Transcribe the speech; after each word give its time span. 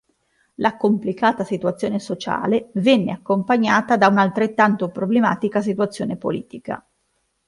La 0.55 0.77
complicata 0.77 1.43
situazione 1.43 1.99
sociale 1.99 2.71
venne 2.73 3.11
accompagnata 3.11 3.97
da 3.97 4.07
una 4.07 4.23
altrettanto 4.23 4.89
problematica 4.89 5.61
situazione 5.61 6.17
politica. 6.17 6.83